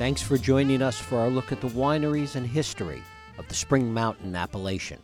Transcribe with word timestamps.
Thanks 0.00 0.22
for 0.22 0.38
joining 0.38 0.80
us 0.80 0.98
for 0.98 1.18
our 1.18 1.28
look 1.28 1.52
at 1.52 1.60
the 1.60 1.68
wineries 1.68 2.34
and 2.34 2.46
history 2.46 3.02
of 3.36 3.46
the 3.48 3.54
Spring 3.54 3.92
Mountain 3.92 4.34
appellation. 4.34 4.98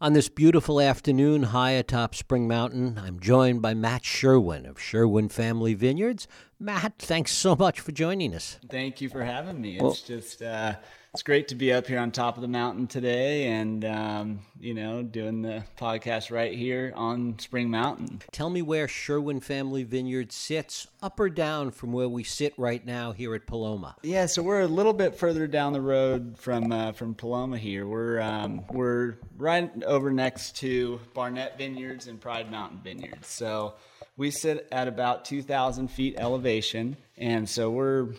On 0.00 0.14
this 0.14 0.30
beautiful 0.30 0.80
afternoon 0.80 1.42
high 1.42 1.72
atop 1.72 2.14
Spring 2.14 2.48
Mountain, 2.48 2.98
I'm 2.98 3.20
joined 3.20 3.60
by 3.60 3.74
Matt 3.74 4.02
Sherwin 4.02 4.64
of 4.64 4.80
Sherwin 4.80 5.28
Family 5.28 5.74
Vineyards. 5.74 6.26
Matt, 6.58 6.94
thanks 6.98 7.32
so 7.32 7.54
much 7.54 7.78
for 7.80 7.92
joining 7.92 8.34
us. 8.34 8.58
Thank 8.70 9.02
you 9.02 9.10
for 9.10 9.22
having 9.22 9.60
me. 9.60 9.74
It's 9.74 9.82
well, 9.82 9.98
just 10.06 10.40
uh, 10.40 10.76
it's 11.12 11.24
great 11.24 11.48
to 11.48 11.56
be 11.56 11.72
up 11.72 11.88
here 11.88 11.98
on 11.98 12.12
top 12.12 12.36
of 12.36 12.42
the 12.42 12.48
mountain 12.48 12.86
today 12.86 13.48
and, 13.48 13.84
um, 13.84 14.40
you 14.60 14.74
know, 14.74 15.02
doing 15.02 15.42
the 15.42 15.64
podcast 15.76 16.30
right 16.30 16.54
here 16.54 16.92
on 16.94 17.36
Spring 17.40 17.68
Mountain. 17.68 18.22
Tell 18.30 18.48
me 18.48 18.62
where 18.62 18.86
Sherwin 18.86 19.40
Family 19.40 19.82
Vineyard 19.82 20.30
sits, 20.30 20.86
up 21.02 21.18
or 21.18 21.28
down 21.28 21.72
from 21.72 21.92
where 21.92 22.08
we 22.08 22.22
sit 22.22 22.54
right 22.56 22.84
now 22.86 23.10
here 23.10 23.34
at 23.34 23.46
Paloma. 23.46 23.96
Yeah, 24.02 24.26
so 24.26 24.42
we're 24.42 24.60
a 24.60 24.68
little 24.68 24.92
bit 24.92 25.16
further 25.16 25.48
down 25.48 25.72
the 25.72 25.80
road 25.80 26.38
from 26.38 26.70
uh, 26.70 26.92
from 26.92 27.14
Paloma 27.14 27.58
here. 27.58 27.86
We're 27.86 28.20
um, 28.20 28.62
we're 28.70 29.16
right 29.36 29.70
over 29.84 30.12
next 30.12 30.56
to 30.58 31.00
Barnett 31.12 31.58
Vineyards 31.58 32.06
and 32.06 32.20
Pride 32.20 32.50
Mountain 32.52 32.82
Vineyards. 32.84 33.26
So 33.26 33.74
we 34.16 34.30
sit 34.30 34.68
at 34.70 34.86
about 34.86 35.24
2,000 35.24 35.88
feet 35.88 36.14
elevation, 36.18 36.96
and 37.16 37.48
so 37.48 37.70
we're 37.70 38.10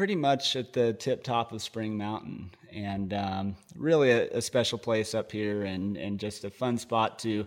pretty 0.00 0.16
much 0.16 0.56
at 0.56 0.72
the 0.72 0.94
tip 0.94 1.22
top 1.22 1.52
of 1.52 1.60
Spring 1.60 1.94
Mountain, 1.94 2.50
and 2.72 3.12
um, 3.12 3.54
really 3.76 4.10
a, 4.10 4.30
a, 4.30 4.40
special 4.40 4.78
place 4.78 5.14
up 5.14 5.30
here, 5.30 5.64
and 5.64 5.94
and 5.98 6.18
just 6.18 6.42
a 6.42 6.48
fun 6.48 6.78
spot 6.78 7.18
to 7.18 7.46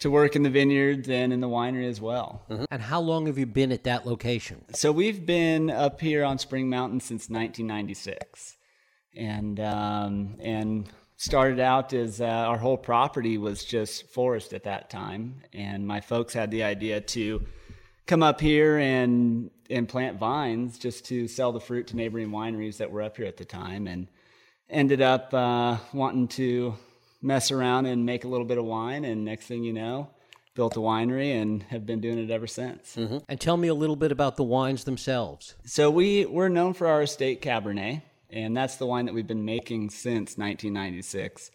to 0.00 0.10
work 0.10 0.36
in 0.36 0.42
the 0.42 0.50
vineyards 0.50 1.08
and 1.08 1.32
in 1.32 1.40
the 1.40 1.48
winery 1.48 1.88
as 1.88 1.98
well. 1.98 2.42
Mm-hmm. 2.50 2.64
And 2.70 2.82
how 2.82 3.00
long 3.00 3.24
have 3.24 3.38
you 3.38 3.46
been 3.46 3.72
at 3.72 3.84
that 3.84 4.06
location? 4.06 4.66
So 4.74 4.92
we've 4.92 5.24
been 5.24 5.70
up 5.70 5.98
here 5.98 6.24
on 6.24 6.38
Spring 6.38 6.68
Mountain 6.68 7.00
since 7.00 7.30
1996, 7.30 8.58
and 9.16 9.58
um, 9.58 10.36
and 10.40 10.86
started 11.16 11.58
out 11.58 11.94
as 11.94 12.20
uh, 12.20 12.26
our 12.26 12.58
whole 12.58 12.76
property 12.76 13.38
was 13.38 13.64
just 13.64 14.10
forest 14.10 14.52
at 14.52 14.64
that 14.64 14.90
time, 14.90 15.40
and 15.54 15.86
my 15.86 16.02
folks 16.02 16.34
had 16.34 16.50
the 16.50 16.64
idea 16.64 17.00
to 17.00 17.46
come 18.06 18.22
up 18.22 18.40
here 18.40 18.78
and 18.78 19.50
and 19.68 19.88
plant 19.88 20.18
vines 20.18 20.78
just 20.78 21.04
to 21.06 21.26
sell 21.26 21.52
the 21.52 21.60
fruit 21.60 21.88
to 21.88 21.96
neighboring 21.96 22.30
wineries 22.30 22.76
that 22.76 22.90
were 22.90 23.02
up 23.02 23.16
here 23.16 23.26
at 23.26 23.36
the 23.36 23.44
time, 23.44 23.86
and 23.86 24.08
ended 24.70 25.00
up 25.00 25.32
uh, 25.34 25.76
wanting 25.92 26.28
to 26.28 26.74
mess 27.22 27.50
around 27.50 27.86
and 27.86 28.06
make 28.06 28.24
a 28.24 28.28
little 28.28 28.46
bit 28.46 28.58
of 28.58 28.64
wine. 28.64 29.04
And 29.04 29.24
next 29.24 29.46
thing 29.46 29.64
you 29.64 29.72
know, 29.72 30.10
built 30.54 30.76
a 30.76 30.80
winery 30.80 31.40
and 31.40 31.62
have 31.64 31.86
been 31.86 32.00
doing 32.00 32.18
it 32.18 32.30
ever 32.30 32.46
since. 32.46 32.96
Mm-hmm. 32.96 33.18
And 33.28 33.40
tell 33.40 33.56
me 33.56 33.68
a 33.68 33.74
little 33.74 33.96
bit 33.96 34.12
about 34.12 34.36
the 34.36 34.44
wines 34.44 34.84
themselves. 34.84 35.54
So 35.64 35.90
we 35.90 36.24
we're 36.26 36.48
known 36.48 36.74
for 36.74 36.86
our 36.86 37.02
estate 37.02 37.42
Cabernet, 37.42 38.02
and 38.30 38.56
that's 38.56 38.76
the 38.76 38.86
wine 38.86 39.06
that 39.06 39.14
we've 39.14 39.26
been 39.26 39.44
making 39.44 39.90
since 39.90 40.36
1996. 40.36 41.50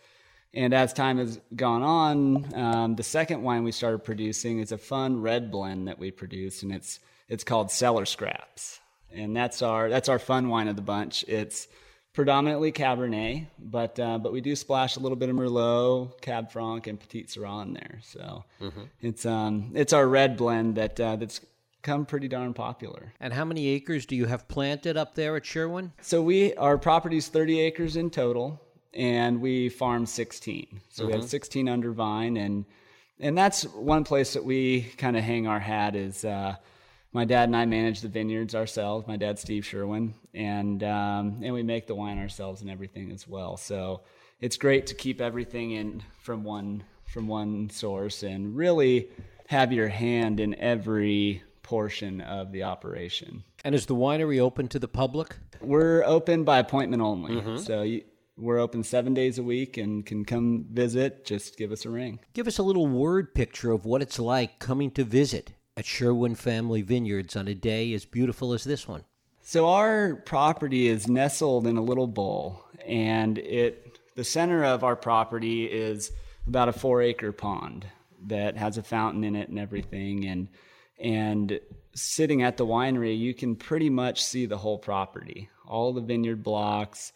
And 0.53 0.73
as 0.73 0.91
time 0.91 1.17
has 1.17 1.39
gone 1.55 1.81
on, 1.81 2.53
um, 2.55 2.95
the 2.95 3.03
second 3.03 3.41
wine 3.41 3.63
we 3.63 3.71
started 3.71 3.99
producing 3.99 4.59
is 4.59 4.71
a 4.71 4.77
fun 4.77 5.21
red 5.21 5.49
blend 5.49 5.87
that 5.87 5.97
we 5.97 6.11
produce, 6.11 6.63
and 6.63 6.73
it's 6.73 6.99
it's 7.29 7.45
called 7.45 7.71
Cellar 7.71 8.05
Scraps, 8.05 8.79
and 9.13 9.35
that's 9.35 9.61
our 9.61 9.89
that's 9.89 10.09
our 10.09 10.19
fun 10.19 10.49
wine 10.49 10.67
of 10.67 10.75
the 10.75 10.81
bunch. 10.81 11.23
It's 11.29 11.69
predominantly 12.13 12.73
Cabernet, 12.73 13.47
but 13.59 13.97
uh, 13.97 14.17
but 14.17 14.33
we 14.33 14.41
do 14.41 14.55
splash 14.55 14.97
a 14.97 14.99
little 14.99 15.15
bit 15.15 15.29
of 15.29 15.37
Merlot, 15.37 16.19
Cab 16.21 16.51
Franc, 16.51 16.87
and 16.87 16.99
Petite 16.99 17.29
Sirah 17.29 17.63
in 17.63 17.73
there. 17.73 17.99
So 18.03 18.43
mm-hmm. 18.61 18.83
it's 19.01 19.25
um 19.25 19.71
it's 19.73 19.93
our 19.93 20.07
red 20.07 20.35
blend 20.35 20.75
that 20.75 20.99
uh, 20.99 21.15
that's 21.15 21.39
come 21.81 22.05
pretty 22.05 22.27
darn 22.27 22.53
popular. 22.53 23.13
And 23.19 23.33
how 23.33 23.45
many 23.45 23.69
acres 23.69 24.05
do 24.05 24.15
you 24.15 24.25
have 24.25 24.47
planted 24.47 24.97
up 24.97 25.15
there 25.15 25.35
at 25.37 25.45
Sherwin? 25.45 25.93
So 26.01 26.21
we 26.21 26.53
our 26.55 26.77
property's 26.77 27.27
30 27.29 27.59
acres 27.61 27.95
in 27.95 28.09
total 28.09 28.61
and 28.93 29.41
we 29.41 29.69
farm 29.69 30.05
16. 30.05 30.81
So 30.89 31.01
mm-hmm. 31.01 31.07
we 31.07 31.13
have 31.13 31.21
mm-hmm. 31.21 31.29
16 31.29 31.69
under 31.69 31.91
vine, 31.91 32.37
and 32.37 32.65
and 33.19 33.37
that's 33.37 33.63
one 33.63 34.03
place 34.03 34.33
that 34.33 34.43
we 34.43 34.81
kind 34.97 35.15
of 35.15 35.23
hang 35.23 35.47
our 35.47 35.59
hat 35.59 35.95
is. 35.95 36.25
Uh, 36.25 36.55
my 37.13 37.25
dad 37.25 37.49
and 37.49 37.57
I 37.57 37.65
manage 37.65 37.99
the 37.99 38.07
vineyards 38.07 38.55
ourselves. 38.55 39.05
My 39.05 39.17
dad, 39.17 39.37
Steve 39.37 39.65
Sherwin, 39.65 40.13
and 40.33 40.81
um, 40.83 41.41
and 41.43 41.53
we 41.53 41.63
make 41.63 41.87
the 41.87 41.95
wine 41.95 42.17
ourselves 42.17 42.61
and 42.61 42.69
everything 42.69 43.11
as 43.11 43.27
well. 43.27 43.57
So 43.57 44.01
it's 44.39 44.57
great 44.57 44.87
to 44.87 44.95
keep 44.95 45.19
everything 45.19 45.71
in 45.71 46.03
from 46.21 46.43
one 46.43 46.83
from 47.05 47.27
one 47.27 47.69
source 47.69 48.23
and 48.23 48.55
really 48.55 49.09
have 49.47 49.73
your 49.73 49.89
hand 49.89 50.39
in 50.39 50.55
every 50.55 51.43
portion 51.63 52.21
of 52.21 52.51
the 52.53 52.63
operation. 52.63 53.43
And 53.65 53.75
is 53.75 53.85
the 53.85 53.95
winery 53.95 54.39
open 54.39 54.69
to 54.69 54.79
the 54.79 54.87
public? 54.87 55.35
We're 55.59 56.03
open 56.05 56.45
by 56.45 56.59
appointment 56.59 57.01
only. 57.01 57.35
Mm-hmm. 57.35 57.57
So 57.57 57.81
you, 57.81 58.03
we're 58.41 58.59
open 58.59 58.83
seven 58.83 59.13
days 59.13 59.37
a 59.37 59.43
week 59.43 59.77
and 59.77 60.05
can 60.05 60.25
come 60.25 60.65
visit. 60.71 61.23
Just 61.23 61.57
give 61.57 61.71
us 61.71 61.85
a 61.85 61.89
ring. 61.89 62.19
Give 62.33 62.47
us 62.47 62.57
a 62.57 62.63
little 62.63 62.87
word 62.87 63.35
picture 63.35 63.71
of 63.71 63.85
what 63.85 64.01
it's 64.01 64.19
like 64.19 64.59
coming 64.59 64.89
to 64.91 65.03
visit 65.03 65.53
at 65.77 65.85
Sherwin 65.85 66.35
Family 66.35 66.81
Vineyards 66.81 67.35
on 67.35 67.47
a 67.47 67.53
day 67.53 67.93
as 67.93 68.05
beautiful 68.05 68.53
as 68.53 68.63
this 68.63 68.87
one. 68.87 69.03
So 69.41 69.69
our 69.69 70.15
property 70.25 70.87
is 70.87 71.07
nestled 71.07 71.67
in 71.67 71.77
a 71.77 71.81
little 71.81 72.07
bowl, 72.07 72.65
and 72.85 73.37
it 73.37 73.99
the 74.15 74.23
center 74.23 74.63
of 74.63 74.83
our 74.83 74.95
property 74.95 75.65
is 75.65 76.11
about 76.47 76.69
a 76.69 76.73
four 76.73 77.01
acre 77.01 77.31
pond 77.31 77.85
that 78.27 78.57
has 78.57 78.77
a 78.77 78.83
fountain 78.83 79.23
in 79.23 79.35
it 79.35 79.49
and 79.49 79.59
everything 79.59 80.25
and 80.25 80.47
and 80.99 81.59
sitting 81.95 82.43
at 82.43 82.57
the 82.57 82.65
winery 82.65 83.17
you 83.17 83.33
can 83.33 83.55
pretty 83.55 83.89
much 83.89 84.23
see 84.23 84.45
the 84.45 84.57
whole 84.57 84.77
property 84.77 85.49
all 85.65 85.91
the 85.93 86.01
vineyard 86.01 86.43
blocks 86.43 87.13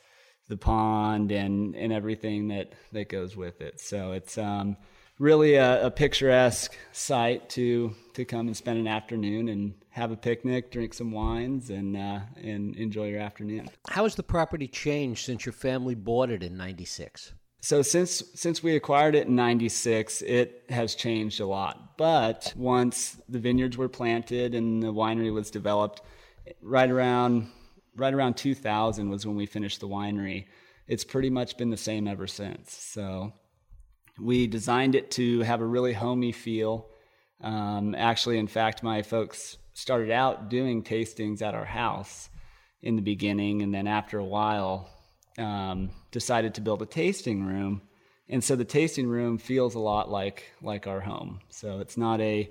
the 0.48 0.58
pond 0.58 1.32
and 1.32 1.76
and 1.76 1.92
everything 1.92 2.50
that 2.50 2.74
that 2.92 3.10
goes 3.10 3.36
with 3.36 3.62
it. 3.62 3.80
So 3.80 4.12
it's 4.12 4.38
um, 4.38 4.78
really 5.20 5.56
a, 5.56 5.88
a, 5.88 5.92
picturesque 5.92 6.78
site 6.92 7.50
to 7.52 7.96
to 8.14 8.26
come 8.26 8.48
and 8.48 8.56
spend 8.56 8.80
an 8.80 8.88
afternoon 8.88 9.50
and 9.50 9.74
have 9.90 10.12
a 10.12 10.18
picnic, 10.18 10.72
drink 10.72 10.94
some 10.94 11.12
wines, 11.12 11.70
and 11.70 11.98
uh, 11.98 12.20
and 12.42 12.76
enjoy 12.76 13.10
your 13.10 13.22
afternoon. 13.22 13.70
How 13.90 14.04
has 14.04 14.16
the 14.16 14.24
property 14.24 14.68
changed 14.68 15.26
since 15.26 15.46
your 15.46 15.54
family 15.54 15.96
bought 15.96 16.30
it 16.30 16.44
in 16.44 16.58
'96? 16.58 17.34
So 17.62 17.82
since 17.82 18.24
since 18.36 18.62
we 18.62 18.76
acquired 18.76 19.16
it 19.16 19.28
in 19.28 19.36
'96, 19.36 20.22
it 20.22 20.64
has 20.70 20.96
changed 20.96 21.40
a 21.40 21.48
lot. 21.48 21.98
But 21.98 22.54
once 22.56 23.18
the 23.28 23.40
vineyards 23.40 23.78
were 23.78 23.90
planted 23.90 24.54
and 24.54 24.84
the 24.84 24.94
winery 24.94 25.34
was 25.34 25.50
developed, 25.50 26.02
right 26.62 26.92
around 26.92 27.48
right 27.96 28.14
around 28.14 28.38
2000 28.38 29.10
was 29.10 29.26
when 29.26 29.36
we 29.36 29.46
finished 29.46 29.80
the 29.80 29.88
winery. 29.88 30.46
It's 30.88 31.04
pretty 31.04 31.30
much 31.30 31.58
been 31.58 31.70
the 31.70 31.78
same 31.78 32.08
ever 32.08 32.28
since. 32.28 32.74
So 32.74 33.34
we 34.20 34.48
designed 34.48 34.96
it 34.96 35.12
to 35.12 35.42
have 35.42 35.62
a 35.62 35.66
really 35.66 35.94
homey 35.94 36.32
feel. 36.32 36.88
Um, 37.42 37.96
actually, 37.96 38.38
in 38.38 38.48
fact, 38.48 38.84
my 38.84 39.02
folks 39.02 39.58
started 39.74 40.12
out 40.12 40.50
doing 40.50 40.84
tastings 40.84 41.42
at 41.42 41.54
our 41.54 41.66
house 41.66 42.30
in 42.82 42.96
the 42.96 43.02
beginning, 43.02 43.62
and 43.62 43.74
then 43.74 43.88
after 43.88 44.20
a 44.20 44.26
while, 44.26 44.90
um, 45.38 45.90
decided 46.12 46.56
to 46.56 46.62
build 46.62 46.82
a 46.82 46.86
tasting 46.86 47.46
room. 47.46 47.82
And 48.30 48.44
so 48.44 48.56
the 48.56 48.66
tasting 48.66 49.08
room 49.08 49.38
feels 49.38 49.76
a 49.76 49.80
lot 49.80 50.10
like 50.10 50.52
like 50.62 50.88
our 50.88 51.02
home. 51.02 51.42
So 51.50 51.80
it's 51.80 51.98
not 51.98 52.22
a 52.22 52.50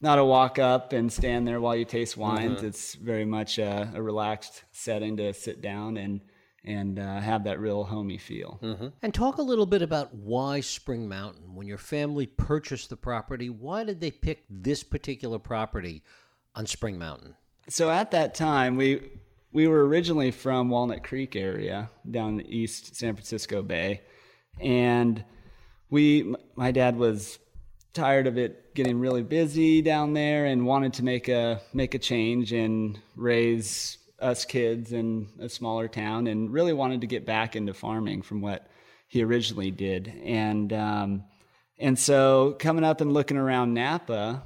not 0.00 0.18
a 0.18 0.24
walk 0.24 0.58
up 0.58 0.92
and 0.92 1.12
stand 1.12 1.46
there 1.46 1.60
while 1.60 1.76
you 1.76 1.84
taste 1.84 2.16
wines. 2.16 2.58
Mm-hmm. 2.58 2.66
It's 2.66 2.94
very 2.94 3.24
much 3.24 3.58
a, 3.58 3.90
a, 3.94 4.02
relaxed 4.02 4.64
setting 4.72 5.16
to 5.18 5.32
sit 5.34 5.60
down 5.60 5.96
and 5.96 6.20
and 6.62 6.98
uh, 6.98 7.20
have 7.20 7.44
that 7.44 7.58
real 7.58 7.84
homey 7.84 8.18
feel. 8.18 8.58
Mm-hmm. 8.62 8.88
And 9.02 9.14
talk 9.14 9.38
a 9.38 9.42
little 9.42 9.64
bit 9.64 9.80
about 9.80 10.14
why 10.14 10.60
Spring 10.60 11.08
Mountain. 11.08 11.54
When 11.54 11.66
your 11.66 11.78
family 11.78 12.26
purchased 12.26 12.90
the 12.90 12.98
property, 12.98 13.48
why 13.48 13.84
did 13.84 14.00
they 14.00 14.10
pick 14.10 14.44
this 14.50 14.82
particular 14.82 15.38
property 15.38 16.02
on 16.54 16.66
Spring 16.66 16.98
Mountain? 16.98 17.34
So 17.68 17.90
at 17.90 18.10
that 18.10 18.34
time, 18.34 18.76
we 18.76 19.00
we 19.52 19.68
were 19.68 19.86
originally 19.86 20.30
from 20.30 20.68
Walnut 20.68 21.02
Creek 21.02 21.36
area 21.36 21.90
down 22.10 22.36
the 22.36 22.56
east 22.56 22.96
San 22.96 23.14
Francisco 23.14 23.62
Bay, 23.62 24.02
and 24.60 25.24
we 25.88 26.34
my 26.56 26.70
dad 26.70 26.96
was 26.96 27.38
tired 27.92 28.26
of 28.26 28.38
it 28.38 28.74
getting 28.74 28.98
really 28.98 29.22
busy 29.22 29.82
down 29.82 30.14
there 30.14 30.46
and 30.46 30.66
wanted 30.66 30.94
to 30.94 31.04
make 31.04 31.28
a 31.28 31.60
make 31.72 31.94
a 31.94 31.98
change 31.98 32.52
and 32.52 32.98
raise 33.16 33.98
us 34.20 34.44
kids 34.44 34.92
in 34.92 35.28
a 35.40 35.48
smaller 35.48 35.88
town 35.88 36.26
and 36.26 36.52
really 36.52 36.72
wanted 36.72 37.00
to 37.00 37.06
get 37.06 37.24
back 37.24 37.56
into 37.56 37.74
farming 37.74 38.22
from 38.22 38.40
what 38.40 38.68
he 39.08 39.24
originally 39.24 39.70
did. 39.70 40.12
And 40.24 40.72
um, 40.72 41.24
and 41.78 41.98
so 41.98 42.56
coming 42.58 42.84
up 42.84 43.00
and 43.00 43.12
looking 43.12 43.36
around 43.36 43.74
Napa 43.74 44.42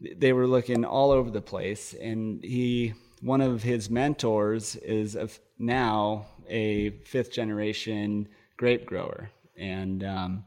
they 0.00 0.32
were 0.32 0.46
looking 0.46 0.84
all 0.84 1.10
over 1.10 1.30
the 1.30 1.42
place. 1.42 1.94
And 1.94 2.42
he 2.42 2.94
one 3.20 3.40
of 3.40 3.62
his 3.62 3.90
mentors 3.90 4.76
is 4.76 5.14
a, 5.14 5.28
now 5.58 6.26
a 6.48 6.90
fifth 7.04 7.32
generation 7.32 8.28
grape 8.56 8.86
grower. 8.86 9.30
And 9.56 10.02
um, 10.04 10.44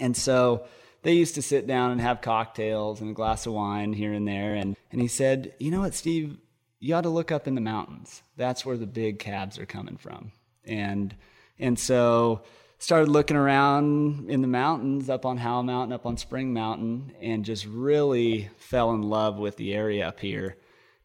and 0.00 0.16
so 0.16 0.66
they 1.04 1.12
used 1.12 1.36
to 1.36 1.42
sit 1.42 1.66
down 1.66 1.92
and 1.92 2.00
have 2.00 2.20
cocktails 2.20 3.00
and 3.00 3.10
a 3.10 3.14
glass 3.14 3.46
of 3.46 3.52
wine 3.52 3.92
here 3.92 4.12
and 4.12 4.26
there. 4.26 4.54
And, 4.54 4.76
and 4.90 5.00
he 5.00 5.08
said, 5.08 5.54
You 5.58 5.70
know 5.70 5.80
what, 5.80 5.94
Steve? 5.94 6.36
you 6.84 6.94
ought 6.94 7.00
to 7.00 7.08
look 7.08 7.32
up 7.32 7.48
in 7.48 7.54
the 7.54 7.62
mountains. 7.62 8.22
That's 8.36 8.66
where 8.66 8.76
the 8.76 8.86
big 8.86 9.18
cabs 9.18 9.58
are 9.58 9.64
coming 9.64 9.96
from. 9.96 10.32
And 10.66 11.16
and 11.58 11.78
so 11.78 12.42
started 12.78 13.08
looking 13.08 13.38
around 13.38 14.28
in 14.28 14.42
the 14.42 14.48
mountains, 14.48 15.08
up 15.08 15.24
on 15.24 15.38
Howell 15.38 15.62
Mountain, 15.62 15.94
up 15.94 16.04
on 16.04 16.18
Spring 16.18 16.52
Mountain, 16.52 17.14
and 17.22 17.42
just 17.42 17.64
really 17.64 18.50
fell 18.58 18.90
in 18.90 19.02
love 19.02 19.38
with 19.38 19.56
the 19.56 19.72
area 19.72 20.06
up 20.06 20.20
here. 20.20 20.58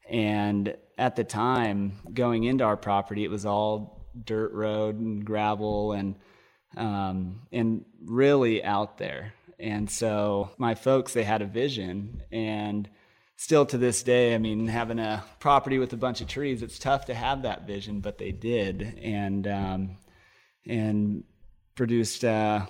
And 0.09 0.75
at 0.97 1.15
the 1.15 1.23
time, 1.23 1.93
going 2.13 2.43
into 2.43 2.65
our 2.65 2.75
property, 2.75 3.23
it 3.23 3.31
was 3.31 3.45
all 3.45 4.05
dirt 4.21 4.51
road 4.51 4.99
and 4.99 5.23
gravel 5.23 5.93
and 5.93 6.15
um, 6.75 7.43
and 7.53 7.85
really 8.03 8.65
out 8.65 8.97
there. 8.97 9.33
And 9.59 9.89
so 9.89 10.51
my 10.57 10.75
folks, 10.75 11.13
they 11.13 11.23
had 11.23 11.41
a 11.41 11.45
vision 11.45 12.23
and 12.31 12.89
still 13.39 13.65
to 13.65 13.77
this 13.77 14.03
day, 14.03 14.35
I 14.35 14.37
mean, 14.37 14.67
having 14.67 14.99
a 14.99 15.23
property 15.39 15.79
with 15.79 15.93
a 15.93 15.97
bunch 15.97 16.19
of 16.19 16.27
trees, 16.27 16.61
it's 16.61 16.77
tough 16.77 17.05
to 17.05 17.13
have 17.13 17.43
that 17.43 17.65
vision, 17.65 18.01
but 18.01 18.17
they 18.17 18.33
did, 18.33 18.99
and 19.01 19.47
um, 19.47 19.97
and 20.67 21.23
produced, 21.73 22.25
uh, 22.25 22.65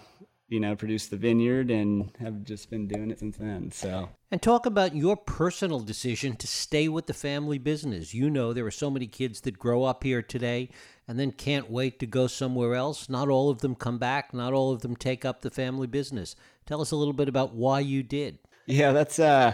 you 0.48 0.60
know, 0.60 0.76
produced 0.76 1.10
the 1.10 1.18
vineyard, 1.18 1.72
and 1.72 2.12
have 2.20 2.44
just 2.44 2.70
been 2.70 2.88
doing 2.88 3.10
it 3.10 3.18
since 3.18 3.38
then. 3.38 3.72
So. 3.72 4.10
And 4.30 4.40
talk 4.40 4.68
about 4.68 4.96
your 4.96 5.18
personal 5.18 5.80
decision 5.80 6.36
to 6.36 6.46
stay 6.46 6.88
with 6.88 7.08
the 7.08 7.16
family 7.16 7.58
business. 7.58 8.14
You 8.14 8.30
know, 8.30 8.54
there 8.54 8.68
are 8.68 8.72
so 8.72 8.92
many 8.92 9.08
kids 9.08 9.42
that 9.42 9.58
grow 9.58 9.84
up 9.86 10.04
here 10.04 10.22
today 10.22 10.70
and 11.10 11.20
then 11.20 11.32
can't 11.32 11.72
wait 11.72 11.98
to 11.98 12.06
go 12.06 12.28
somewhere 12.28 12.76
else. 12.76 13.10
Not 13.10 13.30
all 13.30 13.50
of 13.50 13.62
them 13.62 13.74
come 13.74 13.98
back. 13.98 14.32
Not 14.32 14.54
all 14.54 14.72
of 14.72 14.82
them 14.82 14.96
take 14.96 15.26
up 15.26 15.42
the 15.42 15.50
family 15.50 15.88
business. 15.88 16.36
Tell 16.68 16.82
us 16.82 16.92
a 16.92 16.96
little 16.96 17.16
bit 17.16 17.28
about 17.28 17.56
why 17.56 17.80
you 17.80 18.04
did. 18.04 18.38
Yeah, 18.68 18.92
that's 18.92 19.18
uh 19.18 19.54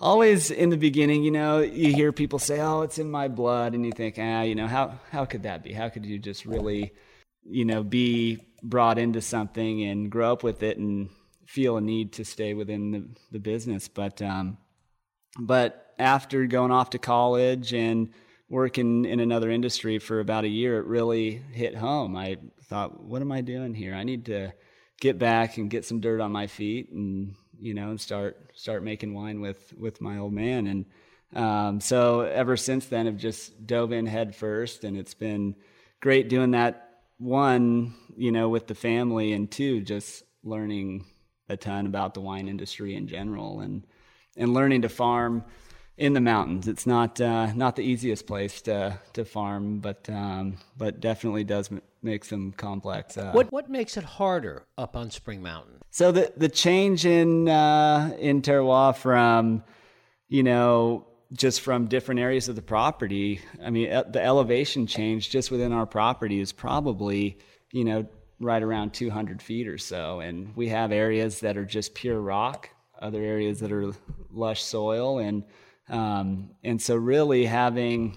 always 0.00 0.50
in 0.50 0.70
the 0.70 0.76
beginning, 0.76 1.22
you 1.22 1.30
know, 1.30 1.60
you 1.60 1.94
hear 1.94 2.10
people 2.10 2.40
say, 2.40 2.60
"Oh, 2.60 2.82
it's 2.82 2.98
in 2.98 3.08
my 3.08 3.28
blood," 3.28 3.74
and 3.74 3.86
you 3.86 3.92
think, 3.92 4.16
"Ah, 4.18 4.42
you 4.42 4.56
know, 4.56 4.66
how 4.66 4.98
how 5.12 5.24
could 5.24 5.44
that 5.44 5.62
be? 5.62 5.72
How 5.72 5.88
could 5.88 6.04
you 6.04 6.18
just 6.18 6.44
really, 6.44 6.92
you 7.44 7.64
know, 7.64 7.84
be 7.84 8.40
brought 8.64 8.98
into 8.98 9.20
something 9.20 9.84
and 9.84 10.10
grow 10.10 10.32
up 10.32 10.42
with 10.42 10.64
it 10.64 10.78
and 10.78 11.10
feel 11.46 11.76
a 11.76 11.80
need 11.80 12.12
to 12.14 12.24
stay 12.24 12.54
within 12.54 12.90
the, 12.90 13.08
the 13.30 13.38
business?" 13.38 13.86
But 13.86 14.20
um, 14.20 14.58
but 15.38 15.94
after 15.96 16.44
going 16.46 16.72
off 16.72 16.90
to 16.90 16.98
college 16.98 17.72
and 17.72 18.12
working 18.52 19.04
in 19.04 19.18
another 19.18 19.50
industry 19.50 19.98
for 19.98 20.20
about 20.20 20.44
a 20.44 20.48
year, 20.48 20.78
it 20.78 20.86
really 20.86 21.42
hit 21.52 21.74
home. 21.74 22.14
I 22.14 22.36
thought, 22.66 23.02
"What 23.02 23.20
am 23.20 23.32
I 23.32 23.40
doing 23.40 23.74
here? 23.74 23.94
I 23.94 24.04
need 24.04 24.26
to." 24.26 24.52
get 25.00 25.18
back 25.18 25.56
and 25.56 25.68
get 25.68 25.84
some 25.84 25.98
dirt 25.98 26.20
on 26.20 26.30
my 26.30 26.46
feet 26.46 26.88
and 26.92 27.34
you 27.62 27.74
know, 27.74 27.90
and 27.90 28.00
start 28.00 28.50
start 28.54 28.82
making 28.82 29.14
wine 29.14 29.40
with 29.40 29.72
with 29.78 30.00
my 30.00 30.18
old 30.18 30.32
man. 30.32 30.66
And 30.66 30.84
um, 31.34 31.80
so 31.80 32.20
ever 32.22 32.56
since 32.56 32.86
then, 32.86 33.06
I've 33.06 33.16
just 33.16 33.66
dove 33.66 33.92
in 33.92 34.04
head 34.04 34.34
first, 34.34 34.84
and 34.84 34.96
it's 34.96 35.14
been 35.14 35.54
great 36.00 36.28
doing 36.28 36.50
that. 36.50 36.88
One, 37.18 37.94
you 38.16 38.32
know, 38.32 38.48
with 38.48 38.66
the 38.66 38.74
family, 38.74 39.32
and 39.32 39.48
two, 39.48 39.80
just 39.80 40.24
learning 40.42 41.06
a 41.48 41.56
ton 41.56 41.86
about 41.86 42.14
the 42.14 42.20
wine 42.20 42.48
industry 42.48 42.96
in 42.96 43.06
general, 43.06 43.60
and 43.60 43.86
and 44.36 44.52
learning 44.52 44.82
to 44.82 44.88
farm 44.88 45.44
in 45.96 46.14
the 46.14 46.20
mountains. 46.20 46.68
It's 46.68 46.86
not 46.86 47.20
uh, 47.20 47.52
not 47.54 47.76
the 47.76 47.82
easiest 47.82 48.26
place 48.26 48.62
to 48.62 48.98
to 49.12 49.24
farm, 49.24 49.78
but 49.78 50.08
um, 50.08 50.56
but 50.76 51.00
definitely 51.00 51.44
does 51.44 51.70
m- 51.70 51.82
make 52.02 52.24
some 52.24 52.52
complex. 52.52 53.16
Uh, 53.16 53.32
what 53.32 53.52
what 53.52 53.70
makes 53.70 53.96
it 53.96 54.04
harder 54.04 54.64
up 54.78 54.96
on 54.96 55.10
Spring 55.10 55.42
Mountain? 55.42 55.80
So 55.90 56.12
the 56.12 56.32
the 56.36 56.48
change 56.48 57.04
in 57.04 57.48
uh, 57.48 58.16
in 58.18 58.42
terroir 58.42 58.96
from 58.96 59.62
you 60.28 60.42
know 60.42 61.06
just 61.32 61.60
from 61.62 61.86
different 61.86 62.20
areas 62.20 62.48
of 62.48 62.56
the 62.56 62.62
property. 62.62 63.40
I 63.62 63.70
mean, 63.70 63.88
the 63.88 64.22
elevation 64.22 64.86
change 64.86 65.30
just 65.30 65.50
within 65.50 65.72
our 65.72 65.86
property 65.86 66.40
is 66.40 66.52
probably 66.52 67.38
you 67.70 67.84
know 67.84 68.06
right 68.40 68.62
around 68.62 68.92
200 68.92 69.40
feet 69.40 69.68
or 69.68 69.78
so, 69.78 70.20
and 70.20 70.56
we 70.56 70.68
have 70.68 70.90
areas 70.90 71.40
that 71.40 71.56
are 71.56 71.64
just 71.64 71.94
pure 71.94 72.20
rock, 72.20 72.70
other 73.00 73.22
areas 73.22 73.60
that 73.60 73.70
are 73.70 73.92
lush 74.32 74.62
soil, 74.62 75.18
and 75.18 75.44
um, 75.88 76.50
and 76.62 76.80
so, 76.80 76.96
really 76.96 77.46
having 77.46 78.16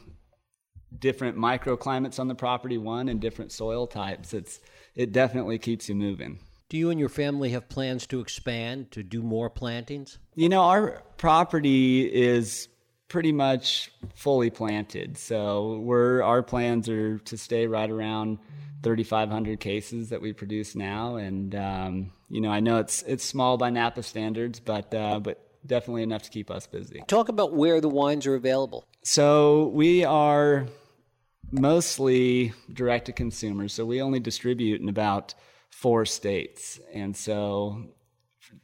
different 0.98 1.38
microclimates 1.38 2.20
on 2.20 2.28
the 2.28 2.36
property, 2.36 2.78
one, 2.78 3.10
and 3.10 3.20
different 3.20 3.52
soil 3.52 3.88
types, 3.88 4.34
it's 4.34 4.60
it 4.96 5.12
definitely 5.12 5.58
keeps 5.58 5.90
you 5.90 5.96
moving. 5.96 6.40
Do 6.70 6.78
you 6.78 6.90
and 6.90 7.00
your 7.00 7.10
family 7.10 7.52
have 7.52 7.70
plans 7.70 8.08
to 8.08 8.20
expand 8.20 8.92
to 8.92 9.04
do 9.04 9.22
more 9.22 9.50
plantings? 9.50 10.18
You 10.34 10.50
know, 10.50 10.62
our 10.62 11.04
property 11.18 12.02
is 12.02 12.68
pretty 13.08 13.32
much 13.32 13.92
fully 14.16 14.50
planted, 14.50 15.18
so 15.18 15.80
we're 15.80 16.24
our 16.24 16.44
plans 16.44 16.90
are 16.90 17.20
to 17.20 17.38
stay 17.38 17.68
right 17.68 17.90
around 17.90 18.40
3,500 18.84 19.60
cases 19.60 20.10
that 20.10 20.22
we 20.22 20.34
produce 20.34 20.76
now, 20.76 21.16
and 21.16 21.56
um, 21.56 22.12
you 22.30 22.42
know, 22.42 22.50
I 22.50 22.60
know 22.60 22.80
it's 22.80 23.02
it's 23.04 23.24
small 23.24 23.58
by 23.58 23.70
Napa 23.70 24.04
standards, 24.04 24.60
but 24.60 24.94
uh, 24.94 25.20
but 25.20 25.45
definitely 25.66 26.04
enough 26.04 26.24
to 26.24 26.30
keep 26.30 26.50
us 26.52 26.68
busy. 26.68 27.04
Talk 27.08 27.30
about 27.30 27.54
where 27.54 27.82
the 27.82 27.90
wines 27.90 28.26
are 28.28 28.36
available. 28.36 28.86
So 29.04 29.68
we 29.68 30.04
are 30.04 30.68
mostly 31.52 32.54
direct 32.72 33.06
to 33.06 33.14
consumers. 33.14 33.74
So 33.74 33.86
we 33.86 34.02
only 34.02 34.20
distribute 34.20 34.82
in 34.82 34.90
about 34.90 35.34
four 35.70 36.06
states. 36.06 36.80
And 36.94 37.16
so 37.16 37.96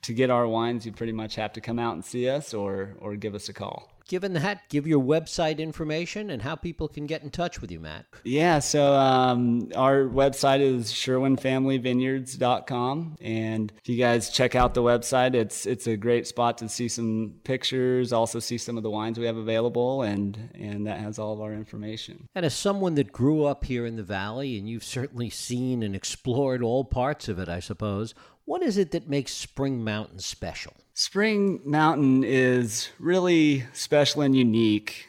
to 0.03 0.13
get 0.13 0.29
our 0.29 0.47
wines, 0.47 0.85
you 0.85 0.91
pretty 0.91 1.13
much 1.13 1.35
have 1.35 1.53
to 1.53 1.61
come 1.61 1.79
out 1.79 1.93
and 1.93 2.03
see 2.03 2.29
us 2.29 2.53
or, 2.53 2.95
or 2.99 3.15
give 3.15 3.35
us 3.35 3.49
a 3.49 3.53
call 3.53 3.90
given 4.11 4.33
that, 4.33 4.67
give 4.67 4.85
your 4.85 5.01
website 5.01 5.57
information 5.57 6.29
and 6.29 6.41
how 6.41 6.53
people 6.53 6.89
can 6.89 7.05
get 7.05 7.23
in 7.23 7.29
touch 7.29 7.61
with 7.61 7.71
you, 7.71 7.79
Matt. 7.79 8.05
Yeah, 8.25 8.59
so 8.59 8.93
um, 8.93 9.69
our 9.73 10.03
website 10.03 10.59
is 10.59 10.91
sherwinfamilyvineyards.com. 10.91 13.15
And 13.21 13.71
if 13.77 13.87
you 13.87 13.97
guys 13.97 14.29
check 14.29 14.53
out 14.53 14.73
the 14.73 14.83
website, 14.83 15.33
it's 15.33 15.65
it's 15.65 15.87
a 15.87 15.95
great 15.95 16.27
spot 16.27 16.57
to 16.57 16.67
see 16.67 16.89
some 16.89 17.35
pictures, 17.45 18.11
also 18.11 18.39
see 18.39 18.57
some 18.57 18.75
of 18.75 18.83
the 18.83 18.89
wines 18.89 19.17
we 19.17 19.27
have 19.27 19.37
available, 19.37 20.01
and, 20.01 20.49
and 20.55 20.87
that 20.87 20.99
has 20.99 21.17
all 21.17 21.31
of 21.31 21.39
our 21.39 21.53
information. 21.53 22.27
And 22.35 22.45
as 22.45 22.53
someone 22.53 22.95
that 22.95 23.13
grew 23.13 23.45
up 23.45 23.63
here 23.63 23.85
in 23.85 23.95
the 23.95 24.03
valley, 24.03 24.57
and 24.57 24.67
you've 24.67 24.83
certainly 24.83 25.29
seen 25.29 25.83
and 25.83 25.95
explored 25.95 26.61
all 26.61 26.83
parts 26.83 27.29
of 27.29 27.39
it, 27.39 27.47
I 27.47 27.61
suppose, 27.61 28.13
what 28.45 28.61
is 28.61 28.77
it 28.77 28.91
that 28.91 29.09
makes 29.09 29.33
Spring 29.33 29.83
Mountain 29.83 30.19
special? 30.19 30.73
Spring 30.93 31.61
Mountain 31.63 32.23
is 32.23 32.89
really 32.99 33.65
special 33.73 34.21
and 34.21 34.35
unique. 34.35 35.07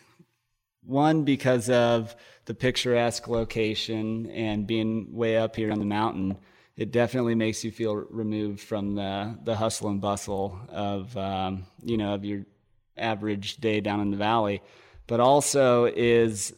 One, 0.84 1.24
because 1.24 1.70
of 1.70 2.14
the 2.44 2.54
picturesque 2.54 3.28
location 3.28 4.30
and 4.30 4.66
being 4.66 5.12
way 5.12 5.36
up 5.36 5.56
here 5.56 5.70
on 5.70 5.78
the 5.78 5.84
mountain, 5.84 6.38
it 6.76 6.90
definitely 6.90 7.34
makes 7.34 7.62
you 7.62 7.70
feel 7.70 7.94
removed 7.94 8.60
from 8.60 8.94
the, 8.94 9.38
the 9.44 9.54
hustle 9.54 9.88
and 9.88 10.00
bustle 10.00 10.58
of, 10.68 11.16
um, 11.16 11.66
you 11.82 11.96
know, 11.96 12.14
of 12.14 12.24
your 12.24 12.44
average 12.96 13.56
day 13.58 13.80
down 13.80 14.00
in 14.00 14.10
the 14.10 14.16
valley. 14.16 14.62
But 15.06 15.20
also 15.20 15.84
is 15.84 16.54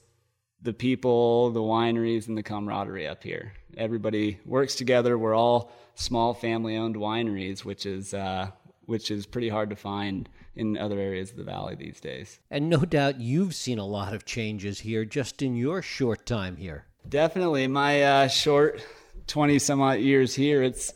the 0.64 0.72
people, 0.72 1.50
the 1.50 1.60
wineries, 1.60 2.26
and 2.26 2.36
the 2.36 2.42
camaraderie 2.42 3.06
up 3.06 3.22
here. 3.22 3.52
Everybody 3.76 4.40
works 4.44 4.74
together. 4.74 5.16
We're 5.16 5.34
all 5.34 5.70
small 5.94 6.34
family 6.34 6.76
owned 6.76 6.96
wineries, 6.96 7.64
which 7.64 7.86
is 7.86 8.14
uh, 8.14 8.50
which 8.86 9.10
is 9.10 9.26
pretty 9.26 9.48
hard 9.48 9.70
to 9.70 9.76
find 9.76 10.28
in 10.56 10.76
other 10.76 10.98
areas 10.98 11.30
of 11.30 11.36
the 11.36 11.44
valley 11.44 11.74
these 11.74 12.00
days. 12.00 12.38
And 12.50 12.68
no 12.68 12.78
doubt 12.78 13.20
you've 13.20 13.54
seen 13.54 13.78
a 13.78 13.86
lot 13.86 14.14
of 14.14 14.24
changes 14.24 14.80
here 14.80 15.04
just 15.04 15.42
in 15.42 15.54
your 15.56 15.82
short 15.82 16.26
time 16.26 16.56
here. 16.56 16.86
Definitely, 17.08 17.68
my 17.68 18.02
uh, 18.02 18.26
short 18.28 18.84
twenty 19.26 19.58
some 19.58 19.82
odd 19.82 20.00
years 20.00 20.34
here, 20.34 20.62
it's 20.62 20.94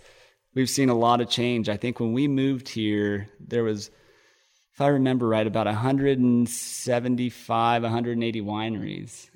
we've 0.54 0.70
seen 0.70 0.88
a 0.88 0.94
lot 0.94 1.20
of 1.20 1.28
change. 1.28 1.68
I 1.68 1.76
think 1.76 2.00
when 2.00 2.14
we 2.14 2.26
moved 2.26 2.70
here, 2.70 3.28
there 3.38 3.64
was, 3.64 3.90
if 4.72 4.80
I 4.80 4.86
remember 4.88 5.28
right, 5.28 5.46
about 5.46 5.66
175, 5.66 7.82
180 7.82 8.40
wineries 8.40 9.28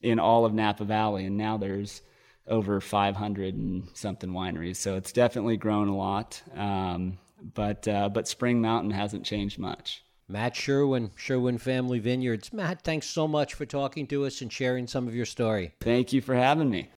in 0.00 0.18
all 0.18 0.44
of 0.44 0.54
Napa 0.54 0.84
Valley, 0.84 1.24
and 1.24 1.36
now 1.36 1.56
there's 1.56 2.02
over 2.46 2.80
500 2.80 3.54
and 3.54 3.88
something 3.94 4.30
wineries. 4.30 4.76
So 4.76 4.96
it's 4.96 5.12
definitely 5.12 5.56
grown 5.56 5.88
a 5.88 5.96
lot. 5.96 6.42
Um, 6.56 7.18
but 7.54 7.86
uh, 7.88 8.08
but 8.08 8.28
Spring 8.28 8.60
Mountain 8.60 8.92
hasn't 8.92 9.24
changed 9.24 9.58
much. 9.58 10.04
Matt 10.28 10.56
Sherwin, 10.56 11.10
Sherwin 11.16 11.58
Family 11.58 11.98
Vineyards. 11.98 12.52
Matt, 12.52 12.82
thanks 12.82 13.06
so 13.06 13.28
much 13.28 13.54
for 13.54 13.66
talking 13.66 14.06
to 14.06 14.24
us 14.24 14.40
and 14.40 14.52
sharing 14.52 14.86
some 14.86 15.06
of 15.08 15.14
your 15.14 15.26
story. 15.26 15.74
Thank 15.80 16.12
you 16.12 16.20
for 16.20 16.34
having 16.34 16.70
me. 16.70 16.90